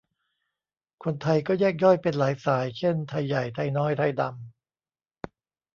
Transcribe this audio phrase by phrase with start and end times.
[1.03, 5.29] คนไทย ก็แยกย่อยเป็นหลายสาย เช่นไทยใหญ่ ไทยน้อย ไทยดำ